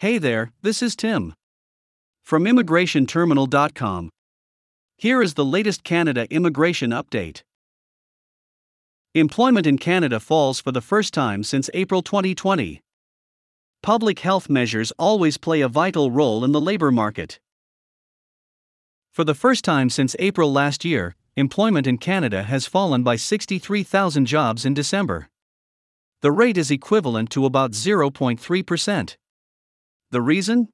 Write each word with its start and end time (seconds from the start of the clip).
Hey 0.00 0.16
there, 0.16 0.50
this 0.62 0.82
is 0.82 0.96
Tim. 0.96 1.34
From 2.24 2.44
ImmigrationTerminal.com. 2.44 4.08
Here 4.96 5.20
is 5.20 5.34
the 5.34 5.44
latest 5.44 5.84
Canada 5.84 6.26
immigration 6.30 6.88
update. 6.88 7.42
Employment 9.14 9.66
in 9.66 9.76
Canada 9.76 10.18
falls 10.18 10.58
for 10.58 10.72
the 10.72 10.80
first 10.80 11.12
time 11.12 11.44
since 11.44 11.68
April 11.74 12.00
2020. 12.00 12.80
Public 13.82 14.20
health 14.20 14.48
measures 14.48 14.90
always 14.98 15.36
play 15.36 15.60
a 15.60 15.68
vital 15.68 16.10
role 16.10 16.46
in 16.46 16.52
the 16.52 16.62
labor 16.62 16.90
market. 16.90 17.38
For 19.12 19.24
the 19.24 19.34
first 19.34 19.66
time 19.66 19.90
since 19.90 20.16
April 20.18 20.50
last 20.50 20.82
year, 20.82 21.14
employment 21.36 21.86
in 21.86 21.98
Canada 21.98 22.44
has 22.44 22.64
fallen 22.64 23.02
by 23.02 23.16
63,000 23.16 24.24
jobs 24.24 24.64
in 24.64 24.72
December. 24.72 25.28
The 26.22 26.32
rate 26.32 26.56
is 26.56 26.70
equivalent 26.70 27.28
to 27.32 27.44
about 27.44 27.72
0.3%. 27.72 29.16
The 30.12 30.20
reason? 30.20 30.68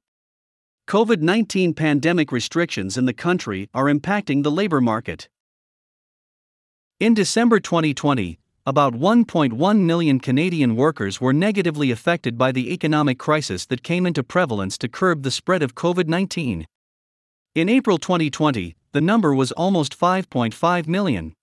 COVID 0.87 1.21
19 1.21 1.75
pandemic 1.75 2.31
restrictions 2.31 2.97
in 2.97 3.05
the 3.05 3.13
country 3.13 3.69
are 3.71 3.85
impacting 3.85 4.41
the 4.41 4.49
labor 4.49 4.81
market. 4.81 5.29
In 6.99 7.13
December 7.13 7.59
2020, 7.59 8.39
about 8.65 8.95
1.1 8.95 9.79
million 9.81 10.19
Canadian 10.19 10.75
workers 10.75 11.21
were 11.21 11.33
negatively 11.33 11.91
affected 11.91 12.35
by 12.35 12.51
the 12.51 12.73
economic 12.73 13.19
crisis 13.19 13.67
that 13.67 13.83
came 13.83 14.07
into 14.07 14.23
prevalence 14.23 14.75
to 14.79 14.87
curb 14.87 15.21
the 15.21 15.29
spread 15.29 15.61
of 15.61 15.75
COVID 15.75 16.07
19. 16.07 16.65
In 17.53 17.69
April 17.69 17.99
2020, 17.99 18.75
the 18.91 19.01
number 19.01 19.35
was 19.35 19.51
almost 19.51 19.99
5.5 19.99 20.87
million. 20.87 21.33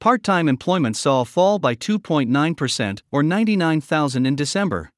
Part 0.00 0.24
time 0.24 0.48
employment 0.48 0.96
saw 0.96 1.20
a 1.20 1.24
fall 1.24 1.60
by 1.60 1.76
2.9% 1.76 3.02
or 3.12 3.22
99,000 3.22 4.26
in 4.26 4.34
December. 4.34 4.90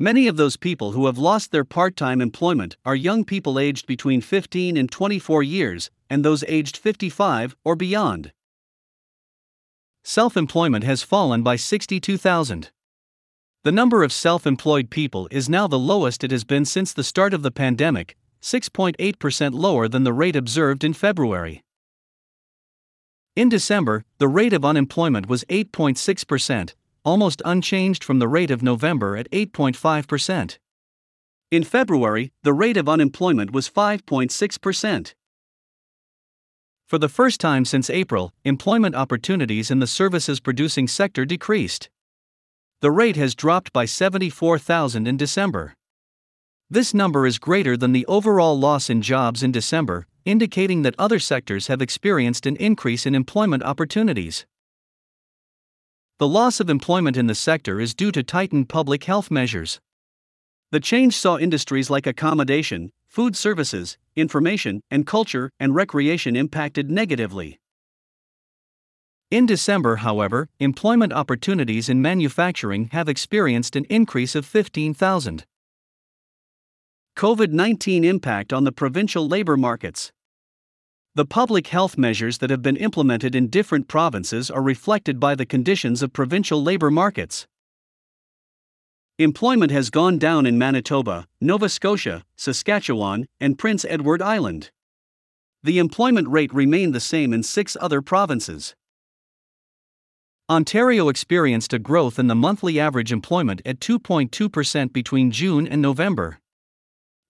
Many 0.00 0.28
of 0.28 0.36
those 0.36 0.56
people 0.56 0.92
who 0.92 1.06
have 1.06 1.18
lost 1.18 1.50
their 1.50 1.64
part 1.64 1.96
time 1.96 2.20
employment 2.20 2.76
are 2.84 2.94
young 2.94 3.24
people 3.24 3.58
aged 3.58 3.88
between 3.88 4.20
15 4.20 4.76
and 4.76 4.88
24 4.88 5.42
years, 5.42 5.90
and 6.08 6.24
those 6.24 6.44
aged 6.46 6.76
55 6.76 7.56
or 7.64 7.74
beyond. 7.74 8.32
Self 10.04 10.36
employment 10.36 10.84
has 10.84 11.02
fallen 11.02 11.42
by 11.42 11.56
62,000. 11.56 12.70
The 13.64 13.72
number 13.72 14.04
of 14.04 14.12
self 14.12 14.46
employed 14.46 14.88
people 14.88 15.26
is 15.32 15.48
now 15.48 15.66
the 15.66 15.80
lowest 15.80 16.22
it 16.22 16.30
has 16.30 16.44
been 16.44 16.64
since 16.64 16.92
the 16.92 17.02
start 17.02 17.34
of 17.34 17.42
the 17.42 17.50
pandemic, 17.50 18.16
6.8% 18.40 19.52
lower 19.52 19.88
than 19.88 20.04
the 20.04 20.12
rate 20.12 20.36
observed 20.36 20.84
in 20.84 20.94
February. 20.94 21.64
In 23.34 23.48
December, 23.48 24.04
the 24.18 24.28
rate 24.28 24.52
of 24.52 24.64
unemployment 24.64 25.28
was 25.28 25.44
8.6%, 25.48 26.74
almost 27.04 27.42
unchanged 27.44 28.04
from 28.04 28.18
the 28.18 28.28
rate 28.28 28.50
of 28.50 28.62
November 28.62 29.16
at 29.16 29.30
8.5%. 29.30 30.58
In 31.50 31.64
February, 31.64 32.32
the 32.42 32.52
rate 32.52 32.76
of 32.76 32.88
unemployment 32.88 33.52
was 33.52 33.70
5.6%. 33.70 35.14
For 36.86 36.98
the 36.98 37.08
first 37.08 37.40
time 37.40 37.64
since 37.64 37.90
April, 37.90 38.32
employment 38.44 38.94
opportunities 38.94 39.70
in 39.70 39.78
the 39.78 39.86
services 39.86 40.40
producing 40.40 40.88
sector 40.88 41.24
decreased. 41.24 41.90
The 42.80 42.90
rate 42.90 43.16
has 43.16 43.34
dropped 43.34 43.72
by 43.72 43.84
74,000 43.84 45.06
in 45.06 45.16
December. 45.16 45.74
This 46.70 46.94
number 46.94 47.26
is 47.26 47.38
greater 47.38 47.76
than 47.76 47.92
the 47.92 48.06
overall 48.06 48.58
loss 48.58 48.90
in 48.90 49.02
jobs 49.02 49.42
in 49.42 49.52
December, 49.52 50.06
indicating 50.24 50.82
that 50.82 50.94
other 50.98 51.18
sectors 51.18 51.68
have 51.68 51.80
experienced 51.80 52.44
an 52.44 52.56
increase 52.56 53.06
in 53.06 53.14
employment 53.14 53.62
opportunities. 53.62 54.46
The 56.18 56.26
loss 56.26 56.58
of 56.58 56.68
employment 56.68 57.16
in 57.16 57.28
the 57.28 57.34
sector 57.36 57.78
is 57.78 57.94
due 57.94 58.10
to 58.10 58.24
tightened 58.24 58.68
public 58.68 59.04
health 59.04 59.30
measures. 59.30 59.80
The 60.72 60.80
change 60.80 61.16
saw 61.16 61.38
industries 61.38 61.90
like 61.90 62.08
accommodation, 62.08 62.90
food 63.06 63.36
services, 63.36 63.98
information, 64.16 64.82
and 64.90 65.06
culture 65.06 65.52
and 65.60 65.76
recreation 65.76 66.34
impacted 66.34 66.90
negatively. 66.90 67.60
In 69.30 69.46
December, 69.46 69.96
however, 69.96 70.48
employment 70.58 71.12
opportunities 71.12 71.88
in 71.88 72.02
manufacturing 72.02 72.88
have 72.90 73.08
experienced 73.08 73.76
an 73.76 73.84
increase 73.84 74.34
of 74.34 74.44
15,000. 74.44 75.44
COVID 77.14 77.52
19 77.52 78.02
impact 78.02 78.52
on 78.52 78.64
the 78.64 78.72
provincial 78.72 79.28
labor 79.28 79.56
markets. 79.56 80.10
The 81.18 81.26
public 81.26 81.66
health 81.66 81.98
measures 81.98 82.38
that 82.38 82.50
have 82.50 82.62
been 82.62 82.76
implemented 82.76 83.34
in 83.34 83.48
different 83.48 83.88
provinces 83.88 84.52
are 84.52 84.62
reflected 84.62 85.18
by 85.18 85.34
the 85.34 85.44
conditions 85.44 86.00
of 86.00 86.12
provincial 86.12 86.62
labor 86.62 86.92
markets. 86.92 87.48
Employment 89.18 89.72
has 89.72 89.90
gone 89.90 90.18
down 90.18 90.46
in 90.46 90.56
Manitoba, 90.56 91.26
Nova 91.40 91.68
Scotia, 91.68 92.24
Saskatchewan, 92.36 93.26
and 93.40 93.58
Prince 93.58 93.84
Edward 93.88 94.22
Island. 94.22 94.70
The 95.64 95.80
employment 95.80 96.28
rate 96.28 96.54
remained 96.54 96.94
the 96.94 97.00
same 97.00 97.32
in 97.32 97.42
six 97.42 97.76
other 97.80 98.00
provinces. 98.00 98.76
Ontario 100.48 101.08
experienced 101.08 101.72
a 101.72 101.80
growth 101.80 102.20
in 102.20 102.28
the 102.28 102.36
monthly 102.36 102.78
average 102.78 103.10
employment 103.10 103.60
at 103.66 103.80
2.2% 103.80 104.92
between 104.92 105.32
June 105.32 105.66
and 105.66 105.82
November. 105.82 106.38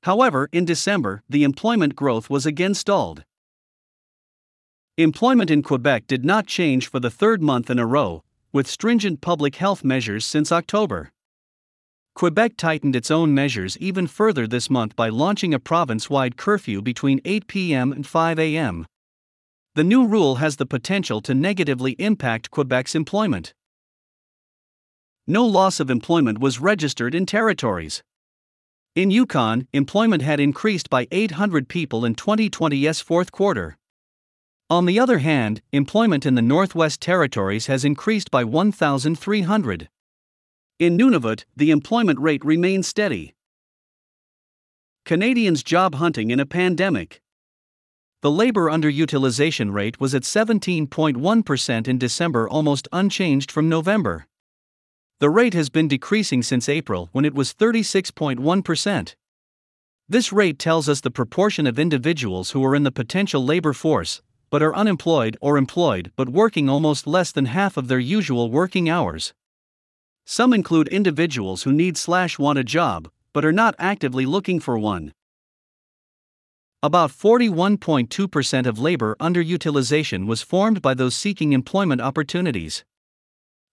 However, 0.02 0.50
in 0.52 0.66
December, 0.66 1.22
the 1.26 1.42
employment 1.42 1.96
growth 1.96 2.28
was 2.28 2.44
again 2.44 2.74
stalled. 2.74 3.24
Employment 4.98 5.48
in 5.48 5.62
Quebec 5.62 6.08
did 6.08 6.24
not 6.24 6.48
change 6.48 6.90
for 6.90 6.98
the 6.98 7.08
third 7.08 7.40
month 7.40 7.70
in 7.70 7.78
a 7.78 7.86
row, 7.86 8.24
with 8.52 8.66
stringent 8.66 9.20
public 9.20 9.54
health 9.54 9.84
measures 9.84 10.26
since 10.26 10.50
October. 10.50 11.12
Quebec 12.16 12.56
tightened 12.56 12.96
its 12.96 13.08
own 13.08 13.32
measures 13.32 13.78
even 13.78 14.08
further 14.08 14.44
this 14.48 14.68
month 14.68 14.96
by 14.96 15.08
launching 15.08 15.54
a 15.54 15.60
province 15.60 16.10
wide 16.10 16.36
curfew 16.36 16.82
between 16.82 17.20
8 17.24 17.46
p.m. 17.46 17.92
and 17.92 18.08
5 18.08 18.40
a.m. 18.40 18.86
The 19.76 19.84
new 19.84 20.04
rule 20.04 20.34
has 20.42 20.56
the 20.56 20.66
potential 20.66 21.20
to 21.20 21.32
negatively 21.32 21.92
impact 22.00 22.50
Quebec's 22.50 22.96
employment. 22.96 23.54
No 25.28 25.46
loss 25.46 25.78
of 25.78 25.90
employment 25.90 26.40
was 26.40 26.58
registered 26.58 27.14
in 27.14 27.24
territories. 27.24 28.02
In 28.96 29.12
Yukon, 29.12 29.68
employment 29.72 30.22
had 30.22 30.40
increased 30.40 30.90
by 30.90 31.06
800 31.12 31.68
people 31.68 32.04
in 32.04 32.16
2020's 32.16 33.00
fourth 33.00 33.30
quarter. 33.30 33.78
On 34.70 34.84
the 34.84 35.00
other 35.00 35.18
hand, 35.18 35.62
employment 35.72 36.26
in 36.26 36.34
the 36.34 36.42
Northwest 36.42 37.00
Territories 37.00 37.68
has 37.68 37.86
increased 37.86 38.30
by 38.30 38.44
1,300. 38.44 39.88
In 40.78 40.98
Nunavut, 40.98 41.44
the 41.56 41.70
employment 41.70 42.20
rate 42.20 42.44
remains 42.44 42.86
steady. 42.86 43.34
Canadians 45.06 45.62
job 45.62 45.94
hunting 45.94 46.30
in 46.30 46.38
a 46.38 46.44
pandemic. 46.44 47.22
The 48.20 48.30
labor 48.30 48.68
underutilization 48.68 49.72
rate 49.72 49.98
was 50.00 50.14
at 50.14 50.24
17.1% 50.24 51.88
in 51.88 51.98
December, 51.98 52.46
almost 52.46 52.88
unchanged 52.92 53.50
from 53.50 53.70
November. 53.70 54.26
The 55.18 55.30
rate 55.30 55.54
has 55.54 55.70
been 55.70 55.88
decreasing 55.88 56.42
since 56.42 56.68
April 56.68 57.08
when 57.12 57.24
it 57.24 57.34
was 57.34 57.54
36.1%. 57.54 59.14
This 60.10 60.30
rate 60.30 60.58
tells 60.58 60.90
us 60.90 61.00
the 61.00 61.10
proportion 61.10 61.66
of 61.66 61.78
individuals 61.78 62.50
who 62.50 62.62
are 62.66 62.74
in 62.74 62.82
the 62.82 62.92
potential 62.92 63.42
labor 63.42 63.72
force, 63.72 64.20
but 64.50 64.62
are 64.62 64.74
unemployed 64.74 65.36
or 65.40 65.56
employed 65.56 66.12
but 66.16 66.28
working 66.28 66.68
almost 66.68 67.06
less 67.06 67.32
than 67.32 67.46
half 67.46 67.76
of 67.76 67.88
their 67.88 67.98
usual 67.98 68.50
working 68.50 68.88
hours. 68.88 69.34
Some 70.24 70.52
include 70.52 70.88
individuals 70.88 71.62
who 71.62 71.72
need 71.72 71.96
slash 71.96 72.38
want 72.38 72.58
a 72.58 72.64
job, 72.64 73.10
but 73.32 73.44
are 73.44 73.52
not 73.52 73.74
actively 73.78 74.26
looking 74.26 74.60
for 74.60 74.78
one. 74.78 75.12
About 76.82 77.10
41.2% 77.10 78.66
of 78.66 78.78
labor 78.78 79.16
underutilization 79.18 80.26
was 80.26 80.42
formed 80.42 80.80
by 80.80 80.94
those 80.94 81.16
seeking 81.16 81.52
employment 81.52 82.00
opportunities. 82.00 82.84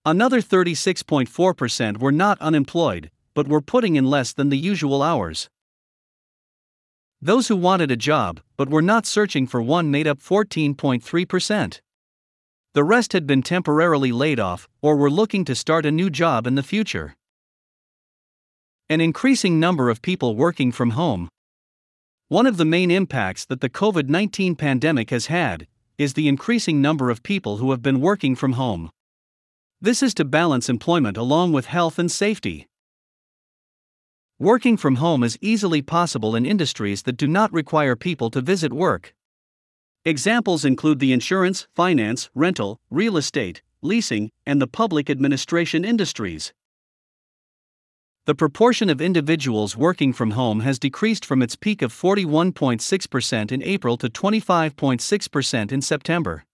Another 0.04 0.40
36.4% 0.40 1.98
were 1.98 2.10
not 2.12 2.40
unemployed, 2.40 3.10
but 3.34 3.48
were 3.48 3.60
putting 3.60 3.96
in 3.96 4.10
less 4.10 4.32
than 4.32 4.48
the 4.48 4.58
usual 4.58 5.02
hours. 5.02 5.48
Those 7.22 7.48
who 7.48 7.56
wanted 7.56 7.90
a 7.90 7.96
job, 7.96 8.40
but 8.56 8.68
were 8.68 8.82
not 8.82 9.06
searching 9.06 9.46
for 9.46 9.62
one, 9.62 9.90
made 9.90 10.06
up 10.06 10.20
14.3%. 10.20 11.80
The 12.74 12.84
rest 12.84 13.14
had 13.14 13.26
been 13.26 13.42
temporarily 13.42 14.12
laid 14.12 14.38
off 14.38 14.68
or 14.82 14.96
were 14.96 15.10
looking 15.10 15.44
to 15.46 15.54
start 15.54 15.86
a 15.86 15.90
new 15.90 16.10
job 16.10 16.46
in 16.46 16.56
the 16.56 16.62
future. 16.62 17.16
An 18.90 19.00
increasing 19.00 19.58
number 19.58 19.88
of 19.88 20.02
people 20.02 20.36
working 20.36 20.70
from 20.70 20.90
home. 20.90 21.28
One 22.28 22.46
of 22.46 22.58
the 22.58 22.64
main 22.64 22.90
impacts 22.90 23.46
that 23.46 23.60
the 23.60 23.70
COVID 23.70 24.08
19 24.08 24.54
pandemic 24.54 25.10
has 25.10 25.26
had 25.26 25.66
is 25.96 26.12
the 26.12 26.28
increasing 26.28 26.82
number 26.82 27.08
of 27.08 27.22
people 27.22 27.56
who 27.56 27.70
have 27.70 27.80
been 27.80 28.00
working 28.00 28.36
from 28.36 28.52
home. 28.52 28.90
This 29.80 30.02
is 30.02 30.12
to 30.14 30.24
balance 30.24 30.68
employment 30.68 31.16
along 31.16 31.52
with 31.52 31.66
health 31.66 31.98
and 31.98 32.12
safety. 32.12 32.66
Working 34.38 34.76
from 34.76 34.96
home 34.96 35.24
is 35.24 35.38
easily 35.40 35.80
possible 35.80 36.36
in 36.36 36.44
industries 36.44 37.04
that 37.04 37.16
do 37.16 37.26
not 37.26 37.50
require 37.54 37.96
people 37.96 38.30
to 38.32 38.42
visit 38.42 38.70
work. 38.70 39.14
Examples 40.04 40.62
include 40.62 40.98
the 40.98 41.14
insurance, 41.14 41.66
finance, 41.74 42.28
rental, 42.34 42.78
real 42.90 43.16
estate, 43.16 43.62
leasing, 43.80 44.30
and 44.44 44.60
the 44.60 44.66
public 44.66 45.08
administration 45.08 45.86
industries. 45.86 46.52
the 48.26 48.34
proportion 48.34 48.90
of 48.90 49.00
individuals 49.00 49.76
working 49.76 50.12
from 50.12 50.32
home 50.32 50.60
has 50.60 50.80
decreased 50.80 51.24
from 51.24 51.42
its 51.42 51.54
peak 51.54 51.80
of 51.80 51.92
41.6% 51.92 53.52
in 53.52 53.62
April 53.62 53.96
to 53.96 54.08
25.6% 54.08 55.72
in 55.72 55.80
September. 55.80 56.44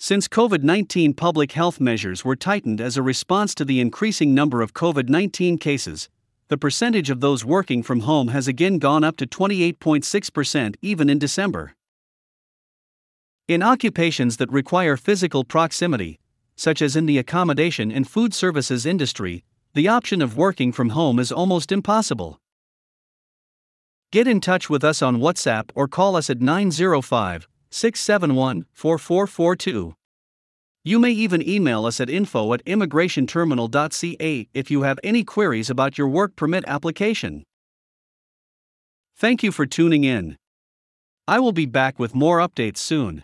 Since 0.00 0.28
COVID 0.28 0.62
19 0.62 1.14
public 1.14 1.50
health 1.52 1.80
measures 1.80 2.24
were 2.24 2.36
tightened 2.36 2.80
as 2.80 2.96
a 2.96 3.02
response 3.02 3.52
to 3.56 3.64
the 3.64 3.80
increasing 3.80 4.32
number 4.32 4.62
of 4.62 4.72
COVID 4.72 5.08
19 5.08 5.58
cases, 5.58 6.08
the 6.46 6.56
percentage 6.56 7.10
of 7.10 7.20
those 7.20 7.44
working 7.44 7.82
from 7.82 8.00
home 8.00 8.28
has 8.28 8.46
again 8.46 8.78
gone 8.78 9.02
up 9.02 9.16
to 9.16 9.26
28.6% 9.26 10.76
even 10.82 11.10
in 11.10 11.18
December. 11.18 11.74
In 13.48 13.60
occupations 13.60 14.36
that 14.36 14.52
require 14.52 14.96
physical 14.96 15.42
proximity, 15.42 16.20
such 16.54 16.80
as 16.80 16.94
in 16.94 17.06
the 17.06 17.18
accommodation 17.18 17.90
and 17.90 18.08
food 18.08 18.32
services 18.32 18.86
industry, 18.86 19.42
the 19.74 19.88
option 19.88 20.22
of 20.22 20.36
working 20.36 20.70
from 20.70 20.90
home 20.90 21.18
is 21.18 21.32
almost 21.32 21.72
impossible. 21.72 22.38
Get 24.12 24.28
in 24.28 24.40
touch 24.40 24.70
with 24.70 24.84
us 24.84 25.02
on 25.02 25.16
WhatsApp 25.16 25.70
or 25.74 25.88
call 25.88 26.14
us 26.14 26.30
at 26.30 26.40
905 26.40 27.48
671 27.70 28.66
4442. 28.72 29.94
You 30.84 30.98
may 30.98 31.10
even 31.10 31.46
email 31.46 31.84
us 31.84 32.00
at 32.00 32.08
info 32.08 32.52
at 32.54 32.64
immigrationterminal.ca 32.64 34.48
if 34.54 34.70
you 34.70 34.82
have 34.82 34.98
any 35.02 35.24
queries 35.24 35.68
about 35.68 35.98
your 35.98 36.08
work 36.08 36.34
permit 36.34 36.64
application. 36.66 37.44
Thank 39.16 39.42
you 39.42 39.52
for 39.52 39.66
tuning 39.66 40.04
in. 40.04 40.36
I 41.26 41.40
will 41.40 41.52
be 41.52 41.66
back 41.66 41.98
with 41.98 42.14
more 42.14 42.38
updates 42.38 42.78
soon. 42.78 43.22